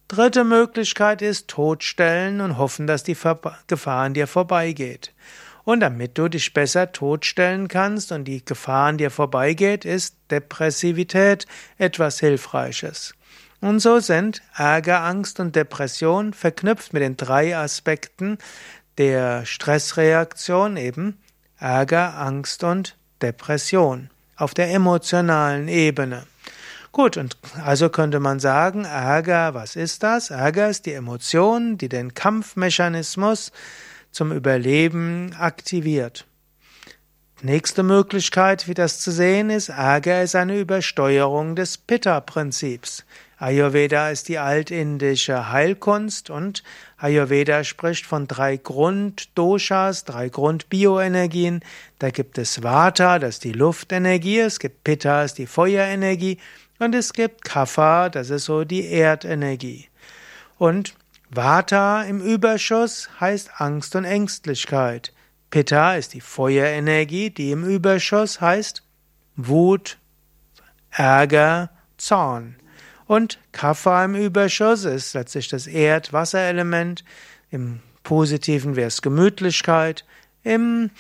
[0.07, 3.17] Dritte Möglichkeit ist totstellen und hoffen, dass die
[3.67, 5.13] Gefahr an dir vorbeigeht.
[5.63, 11.47] Und damit du dich besser totstellen kannst und die Gefahr an dir vorbeigeht, ist Depressivität
[11.77, 13.15] etwas Hilfreiches.
[13.61, 18.37] Und so sind Ärger, Angst und Depression verknüpft mit den drei Aspekten
[18.97, 21.17] der Stressreaktion eben
[21.57, 26.27] Ärger, Angst und Depression auf der emotionalen Ebene.
[26.93, 30.29] Gut, und also könnte man sagen, Ärger, was ist das?
[30.29, 33.51] Ärger ist die Emotion, die den Kampfmechanismus
[34.11, 36.27] zum Überleben aktiviert.
[37.41, 43.05] Nächste Möglichkeit, wie das zu sehen ist, Ärger ist eine Übersteuerung des Pitta-Prinzips.
[43.39, 46.63] Ayurveda ist die altindische Heilkunst und
[46.97, 51.61] Ayurveda spricht von drei Grunddoshas, drei Grundbioenergien.
[51.97, 56.37] Da gibt es Vata, das ist die Luftenergie, es gibt Pitta, das ist die Feuerenergie
[56.79, 59.87] und es gibt Kapha, das ist so die Erdenergie.
[60.57, 60.95] Und
[61.29, 65.13] Vata im Überschuss heißt Angst und Ängstlichkeit.
[65.49, 68.83] Pitta ist die Feuerenergie, die im Überschuss heißt
[69.35, 69.97] Wut,
[70.91, 72.55] Ärger, Zorn.
[73.05, 77.03] Und Kapha im Überschuss ist letztlich das Erd-Wasserelement.
[77.49, 80.05] Im Positiven wäre es Gemütlichkeit.
[80.43, 80.91] Im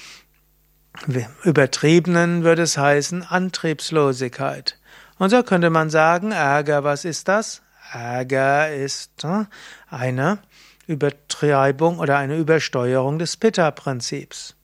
[1.43, 4.77] Übertriebenen würde es heißen Antriebslosigkeit.
[5.17, 7.61] Und so könnte man sagen, Ärger, was ist das?
[7.91, 9.45] Ärger ist äh,
[9.89, 10.39] eine
[10.87, 14.55] Übertreibung oder eine Übersteuerung des Pitta-Prinzips.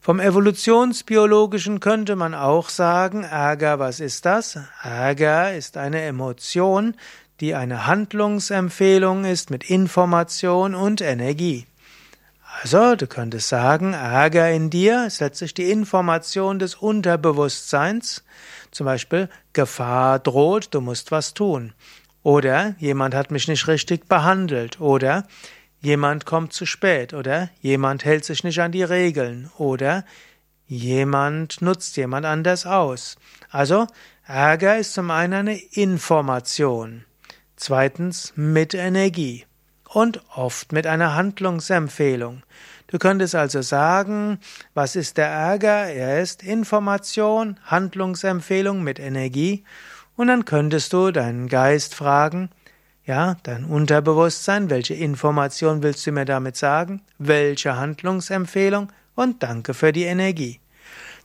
[0.00, 4.58] Vom Evolutionsbiologischen könnte man auch sagen, Ärger, was ist das?
[4.82, 6.94] Ärger ist eine Emotion,
[7.40, 11.66] die eine Handlungsempfehlung ist mit Information und Energie.
[12.60, 18.24] Also, du könntest sagen, Ärger in dir ist letztlich die Information des Unterbewusstseins.
[18.72, 21.72] Zum Beispiel, Gefahr droht, du musst was tun.
[22.24, 24.80] Oder jemand hat mich nicht richtig behandelt.
[24.80, 25.28] Oder
[25.80, 27.14] jemand kommt zu spät.
[27.14, 29.52] Oder jemand hält sich nicht an die Regeln.
[29.56, 30.04] Oder
[30.66, 33.18] jemand nutzt jemand anders aus.
[33.50, 33.86] Also,
[34.26, 37.04] Ärger ist zum einen eine Information.
[37.54, 39.46] Zweitens mit Energie
[39.88, 42.42] und oft mit einer Handlungsempfehlung.
[42.86, 44.38] Du könntest also sagen,
[44.74, 45.88] was ist der Ärger?
[45.88, 49.64] Er ist Information, Handlungsempfehlung mit Energie.
[50.16, 52.50] Und dann könntest du deinen Geist fragen,
[53.04, 57.02] ja, dein Unterbewusstsein, welche Information willst du mir damit sagen?
[57.18, 58.92] Welche Handlungsempfehlung?
[59.14, 60.60] Und danke für die Energie.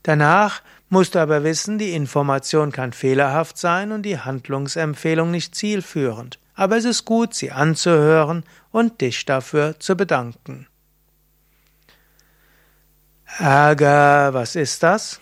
[0.03, 6.39] Danach musst du aber wissen, die Information kann fehlerhaft sein und die Handlungsempfehlung nicht zielführend
[6.55, 10.67] aber es ist gut, sie anzuhören und dich dafür zu bedanken.
[13.39, 15.19] Ärger, was ist das?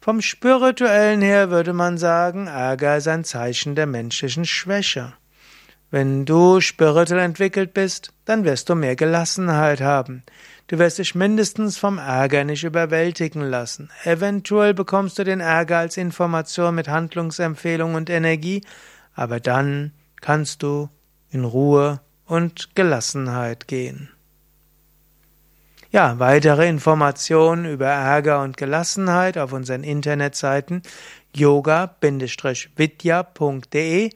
[0.00, 5.12] Vom spirituellen her würde man sagen, Ärger ist ein Zeichen der menschlichen Schwäche.
[5.90, 10.22] Wenn du spirituell entwickelt bist, dann wirst du mehr Gelassenheit haben.
[10.68, 13.90] Du wirst dich mindestens vom Ärger nicht überwältigen lassen.
[14.04, 18.62] Eventuell bekommst du den Ärger als Information mit Handlungsempfehlung und Energie,
[19.16, 20.90] aber dann kannst du
[21.30, 24.10] in Ruhe und Gelassenheit gehen.
[25.92, 30.82] Ja, weitere Informationen über Ärger und Gelassenheit auf unseren Internetseiten
[31.34, 34.10] yoga-vidya.de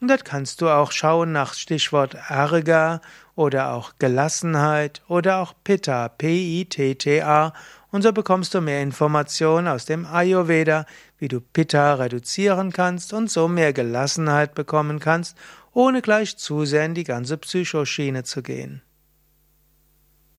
[0.00, 3.00] und dort kannst du auch schauen nach Stichwort Ärger
[3.34, 7.52] oder auch Gelassenheit oder auch Pitta, P-I-T-T-A
[7.90, 10.84] Und so bekommst du mehr Informationen aus dem Ayurveda,
[11.18, 15.36] wie du Pitta reduzieren kannst und so mehr Gelassenheit bekommen kannst,
[15.72, 18.82] ohne gleich zu sehr in die ganze Psychoschiene zu gehen.